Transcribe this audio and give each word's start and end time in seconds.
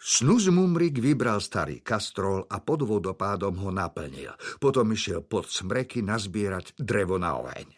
Snuzmumrik 0.00 0.96
vybral 0.96 1.44
starý 1.44 1.84
kastrol 1.84 2.48
a 2.48 2.56
pod 2.64 2.88
vodopádom 2.88 3.52
ho 3.60 3.68
naplnil. 3.68 4.32
Potom 4.56 4.88
išiel 4.96 5.20
pod 5.20 5.44
smreky 5.52 6.00
nazbierať 6.00 6.72
drevo 6.80 7.20
na 7.20 7.36
oheň. 7.36 7.68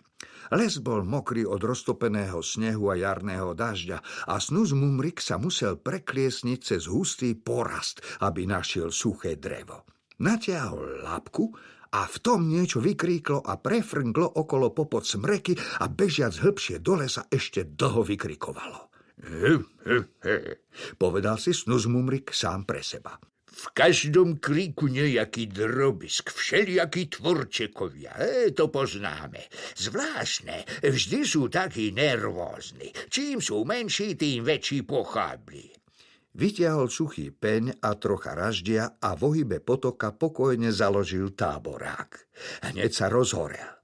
Les 0.54 0.78
bol 0.78 1.02
mokrý 1.02 1.42
od 1.42 1.58
roztopeného 1.58 2.38
snehu 2.38 2.92
a 2.92 2.94
jarného 2.94 3.58
dažďa 3.58 3.98
a 4.30 4.38
Snuzmumrik 4.38 5.18
sa 5.18 5.34
musel 5.34 5.82
prekliesniť 5.82 6.58
cez 6.62 6.86
hustý 6.86 7.34
porast, 7.34 7.98
aby 8.22 8.46
našiel 8.46 8.94
suché 8.94 9.34
drevo. 9.34 9.82
Natiahol 10.22 11.02
lápku 11.02 11.50
a 11.90 12.06
v 12.06 12.16
tom 12.22 12.46
niečo 12.46 12.78
vykríklo 12.78 13.42
a 13.42 13.58
prefrnglo 13.58 14.38
okolo 14.38 14.70
popod 14.70 15.02
smreky 15.02 15.58
a 15.82 15.90
bežiac 15.90 16.38
hĺbšie 16.38 16.78
do 16.78 17.02
lesa 17.02 17.26
ešte 17.26 17.66
dlho 17.66 18.06
vykrikovalo. 18.06 18.91
He, 19.22 19.54
he, 19.86 19.98
he, 20.26 20.36
povedal 20.98 21.38
si 21.38 21.54
Snuzmumrik 21.54 22.34
sám 22.34 22.66
pre 22.66 22.82
seba. 22.82 23.14
V 23.52 23.66
každom 23.76 24.40
kríku 24.40 24.88
nejaký 24.88 25.52
drobisk, 25.52 26.32
všelijakí 26.32 27.12
tvorčekovia, 27.12 28.16
e, 28.16 28.50
to 28.56 28.72
poznáme. 28.72 29.44
Zvláštne, 29.76 30.64
vždy 30.80 31.20
sú 31.22 31.52
takí 31.52 31.92
nervózni. 31.92 32.90
Čím 33.12 33.44
sú 33.44 33.62
menší, 33.68 34.16
tým 34.16 34.42
väčší 34.42 34.88
pochábli. 34.88 35.68
Vytiahol 36.32 36.88
suchý 36.88 37.28
peň 37.28 37.76
a 37.84 37.92
trocha 38.00 38.32
raždia 38.32 38.96
a 38.96 39.12
v 39.12 39.20
ohybe 39.28 39.60
potoka 39.60 40.16
pokojne 40.16 40.72
založil 40.72 41.36
táborák. 41.36 42.16
Hneď 42.72 42.88
sa 42.88 43.12
rozhorel. 43.12 43.81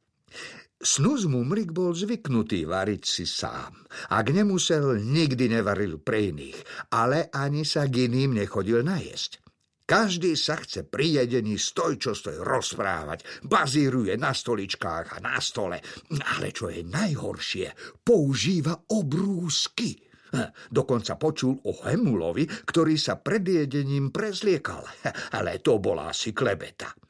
Snuz 0.79 1.27
Mumrik 1.27 1.75
bol 1.75 1.91
zvyknutý 1.91 2.63
variť 2.63 3.03
si 3.03 3.27
sám. 3.27 3.83
Ak 4.15 4.31
nemusel, 4.31 5.03
nikdy 5.03 5.51
nevaril 5.51 5.99
pre 5.99 6.31
iných, 6.31 6.55
ale 6.95 7.27
ani 7.35 7.67
sa 7.67 7.91
k 7.91 8.07
iným 8.07 8.39
nechodil 8.39 8.87
najesť. 8.87 9.43
Každý 9.83 10.39
sa 10.39 10.55
chce 10.55 10.87
pri 10.87 11.27
jedení 11.27 11.59
stoj 11.59 11.99
čo 11.99 12.15
stoj 12.15 12.47
rozprávať, 12.47 13.43
bazíruje 13.43 14.15
na 14.21 14.31
stoličkách 14.31 15.17
a 15.17 15.19
na 15.19 15.43
stole, 15.43 15.83
ale 16.39 16.55
čo 16.55 16.71
je 16.71 16.87
najhoršie, 16.87 17.99
používa 18.07 18.79
obrúsky. 18.95 19.99
Dokonca 20.71 21.19
počul 21.19 21.59
o 21.67 21.73
Hemulovi, 21.89 22.47
ktorý 22.47 22.95
sa 22.95 23.19
pred 23.19 23.43
jedením 23.43 24.15
prezliekal, 24.15 24.87
ale 25.35 25.59
to 25.59 25.83
bola 25.83 26.15
asi 26.15 26.31
klebeta. 26.31 27.08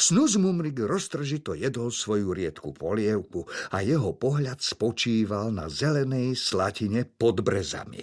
Snuzmumrik 0.00 0.80
roztržito 0.80 1.52
jedol 1.52 1.92
svoju 1.92 2.32
riedku 2.32 2.72
polievku 2.72 3.44
a 3.68 3.84
jeho 3.84 4.16
pohľad 4.16 4.56
spočíval 4.64 5.52
na 5.52 5.68
zelenej 5.68 6.32
slatine 6.40 7.04
pod 7.04 7.44
brezami. 7.44 8.00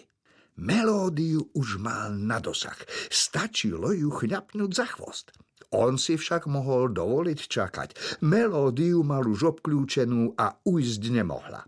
Melódiu 0.62 1.50
už 1.58 1.82
mal 1.82 2.14
na 2.14 2.38
dosah. 2.38 2.78
Stačilo 3.10 3.90
ju 3.98 4.14
chňapnúť 4.14 4.72
za 4.78 4.86
chvost. 4.94 5.34
On 5.74 5.98
si 5.98 6.22
však 6.22 6.46
mohol 6.46 6.94
dovoliť 6.94 7.40
čakať. 7.50 7.90
Melódiu 8.22 9.02
mal 9.02 9.26
už 9.26 9.58
obklúčenú 9.58 10.38
a 10.38 10.54
ujsť 10.54 11.02
nemohla. 11.10 11.66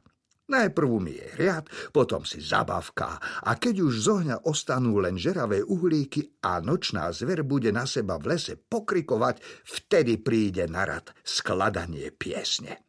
Najprv 0.50 0.90
je 1.14 1.28
riad, 1.38 1.66
potom 1.94 2.26
si 2.26 2.42
zabavka 2.42 3.22
a 3.46 3.54
keď 3.54 3.86
už 3.86 3.94
z 4.02 4.08
ohňa 4.10 4.38
ostanú 4.50 4.98
len 4.98 5.14
žeravé 5.14 5.62
uhlíky 5.62 6.42
a 6.42 6.58
nočná 6.58 7.14
zver 7.14 7.46
bude 7.46 7.70
na 7.70 7.86
seba 7.86 8.18
v 8.18 8.34
lese 8.34 8.58
pokrikovať, 8.58 9.40
vtedy 9.66 10.18
príde 10.18 10.66
na 10.66 10.90
rad 10.90 11.14
skladanie 11.22 12.10
piesne. 12.10 12.82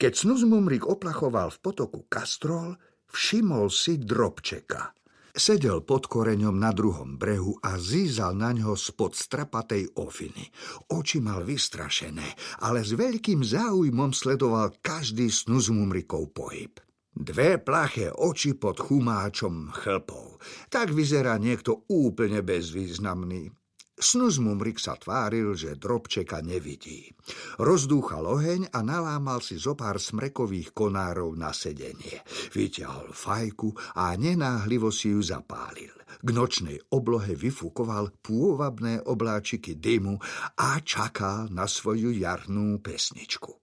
Keď 0.00 0.12
Snuzmumrik 0.16 0.88
oplachoval 0.88 1.52
v 1.52 1.60
potoku 1.60 2.08
kastrol, 2.08 2.80
všimol 3.12 3.68
si 3.68 4.00
drobčeka– 4.00 4.96
Sedel 5.30 5.86
pod 5.86 6.10
koreňom 6.10 6.58
na 6.58 6.74
druhom 6.74 7.14
brehu 7.14 7.54
a 7.62 7.78
zízal 7.78 8.34
na 8.34 8.50
ňo 8.50 8.74
spod 8.74 9.14
strapatej 9.14 9.94
ofiny. 9.94 10.50
Oči 10.90 11.22
mal 11.22 11.46
vystrašené, 11.46 12.26
ale 12.66 12.82
s 12.82 12.96
veľkým 12.98 13.46
záujmom 13.46 14.10
sledoval 14.10 14.74
každý 14.82 15.30
snuzmumrikov 15.30 16.34
pohyb. 16.34 16.74
Dve 17.10 17.58
plaché 17.58 18.08
oči 18.10 18.54
pod 18.54 18.78
chumáčom 18.80 19.74
chlpov. 19.74 20.38
Tak 20.70 20.94
vyzerá 20.94 21.36
niekto 21.42 21.84
úplne 21.90 22.40
bezvýznamný. 22.40 23.59
Snuzmumrik 24.00 24.80
sa 24.80 24.96
tváril, 24.96 25.52
že 25.52 25.76
drobčeka 25.76 26.40
nevidí. 26.40 27.12
Rozdúchal 27.60 28.24
oheň 28.24 28.72
a 28.72 28.80
nalámal 28.80 29.44
si 29.44 29.60
zo 29.60 29.76
pár 29.76 30.00
smrekových 30.00 30.72
konárov 30.72 31.36
na 31.36 31.52
sedenie. 31.52 32.24
Vyťahol 32.56 33.12
fajku 33.12 33.76
a 34.00 34.16
nenáhlivo 34.16 34.88
si 34.88 35.12
ju 35.12 35.20
zapálil. 35.20 35.92
K 36.24 36.28
nočnej 36.32 36.80
oblohe 36.96 37.36
vyfúkoval 37.36 38.16
pôvabné 38.24 39.04
obláčiky 39.04 39.76
dymu 39.76 40.16
a 40.56 40.80
čakal 40.80 41.52
na 41.52 41.68
svoju 41.68 42.16
jarnú 42.16 42.80
pesničku. 42.80 43.59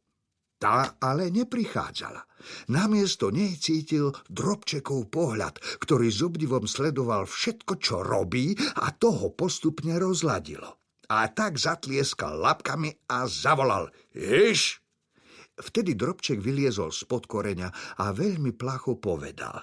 Tá 0.58 0.98
ale 0.98 1.30
neprichádzala. 1.30 2.26
Namiesto 2.74 3.30
nej 3.30 3.54
cítil 3.62 4.10
drobčekov 4.30 5.14
pohľad, 5.14 5.62
ktorý 5.82 6.10
s 6.10 6.26
obdivom 6.26 6.66
sledoval 6.66 7.30
všetko, 7.30 7.74
čo 7.78 8.02
robí 8.02 8.58
a 8.82 8.90
toho 8.94 9.34
postupne 9.38 9.94
rozladilo. 10.02 10.82
A 11.08 11.30
tak 11.32 11.62
zatlieskal 11.62 12.42
lapkami 12.42 12.92
a 13.08 13.30
zavolal 13.30 13.94
Iš! 14.18 14.82
Vtedy 15.58 15.98
drobček 15.98 16.38
vyliezol 16.38 16.94
spod 16.94 17.26
koreňa 17.26 17.98
a 17.98 18.14
veľmi 18.14 18.54
placho 18.54 19.02
povedal. 19.02 19.58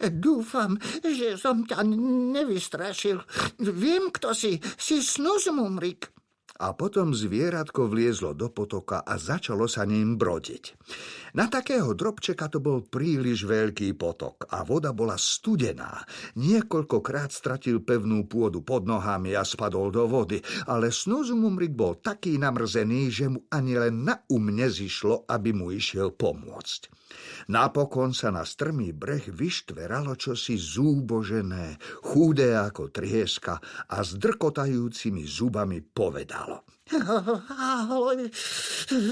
Dúfam, 0.00 0.80
že 1.04 1.36
som 1.36 1.68
ťa 1.68 1.84
nevystrašil. 2.32 3.20
Viem, 3.60 4.08
kto 4.08 4.32
si. 4.32 4.56
Si 4.80 5.04
snuzmumrik. 5.04 6.15
A 6.56 6.72
potom 6.72 7.12
zvieratko 7.12 7.88
vliezlo 7.88 8.32
do 8.32 8.48
potoka 8.48 9.04
a 9.04 9.20
začalo 9.20 9.68
sa 9.68 9.84
ním 9.84 10.16
brodiť. 10.16 10.64
Na 11.36 11.52
takého 11.52 11.92
drobčeka 11.92 12.48
to 12.48 12.64
bol 12.64 12.80
príliš 12.80 13.44
veľký 13.44 13.92
potok 14.00 14.48
a 14.48 14.64
voda 14.64 14.96
bola 14.96 15.20
studená. 15.20 16.00
Niekoľkokrát 16.40 17.28
stratil 17.28 17.84
pevnú 17.84 18.24
pôdu 18.24 18.64
pod 18.64 18.88
nohami 18.88 19.36
a 19.36 19.44
spadol 19.44 19.92
do 19.92 20.08
vody, 20.08 20.40
ale 20.64 20.88
Snuzmumrik 20.88 21.76
bol 21.76 22.00
taký 22.00 22.40
namrzený, 22.40 23.02
že 23.12 23.26
mu 23.28 23.44
ani 23.52 23.76
len 23.76 24.08
na 24.08 24.24
um 24.32 24.48
nezišlo, 24.48 25.28
aby 25.28 25.52
mu 25.52 25.68
išiel 25.68 26.16
pomôcť. 26.16 27.05
Napokon 27.46 28.10
sa 28.10 28.34
na 28.34 28.42
strmý 28.42 28.90
breh 28.90 29.22
vyštveralo 29.30 30.18
čosi 30.18 30.58
zúbožené, 30.58 31.78
chudé 32.02 32.58
ako 32.58 32.90
trieska 32.90 33.62
a 33.86 34.02
s 34.02 34.18
drkotajúcimi 34.18 35.22
zubami 35.22 35.82
povedalo. 35.82 36.66
Ahoj, 37.50 38.30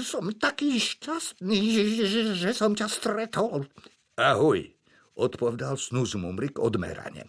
som 0.03 0.31
taký 0.35 0.79
šťastný, 0.79 1.59
že, 2.07 2.21
že 2.35 2.49
som 2.55 2.71
ťa 2.71 2.87
stretol. 2.87 3.67
Ahoj, 4.15 4.63
odpovedal 5.19 5.75
Snuzmumrik 5.75 6.55
odmerane. 6.55 7.27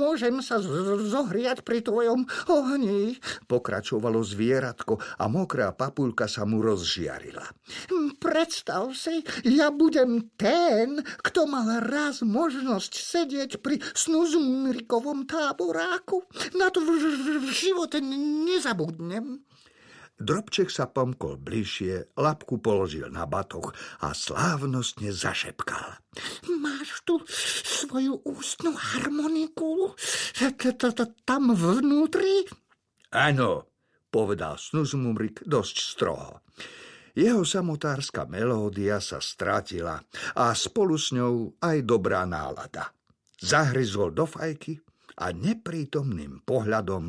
Môžem 0.00 0.40
sa 0.40 0.56
zohriať 0.64 1.60
pri 1.60 1.84
tvojom 1.84 2.24
ohni, 2.48 3.20
pokračovalo 3.44 4.24
zvieratko 4.24 4.96
a 5.20 5.28
mokrá 5.28 5.76
papulka 5.76 6.24
sa 6.24 6.48
mu 6.48 6.64
rozžiarila. 6.64 7.44
Predstav 8.16 8.96
si, 8.96 9.20
ja 9.44 9.68
budem 9.68 10.32
ten, 10.40 11.04
kto 11.20 11.44
mal 11.44 11.84
raz 11.84 12.24
možnosť 12.24 12.92
sedieť 12.96 13.50
pri 13.60 13.76
Snuzmurikovom 13.92 15.28
táboráku. 15.28 16.24
Na 16.56 16.72
to 16.72 16.80
v 16.80 17.52
živote 17.52 18.00
nezabudnem. 18.00 19.44
Drobček 20.20 20.68
sa 20.68 20.84
pomkol 20.84 21.40
bližšie, 21.40 22.12
lapku 22.20 22.60
položil 22.60 23.08
na 23.08 23.24
batoch 23.24 23.72
a 24.04 24.12
slávnostne 24.12 25.08
zašepkal. 25.16 25.96
Máš 26.60 27.00
tu 27.08 27.24
svoju 27.64 28.20
ústnu 28.28 28.76
harmoniku? 28.76 29.96
Tam 31.24 31.56
vnútri? 31.56 32.44
Áno, 33.16 33.72
povedal 34.12 34.60
Snuzmumrik 34.60 35.40
dosť 35.48 35.76
stroho. 35.80 36.44
Jeho 37.16 37.42
samotárska 37.42 38.28
melódia 38.28 39.00
sa 39.00 39.24
strátila 39.24 40.04
a 40.36 40.52
spolu 40.52 41.00
s 41.00 41.16
ňou 41.16 41.56
aj 41.64 41.80
dobrá 41.82 42.28
nálada. 42.28 42.92
Zahryzol 43.40 44.12
do 44.12 44.28
fajky 44.28 44.76
a 45.16 45.32
neprítomným 45.32 46.44
pohľadom 46.44 47.08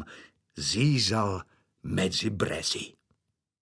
zízal 0.56 1.44
medzi 1.84 2.32
brezy. 2.32 3.01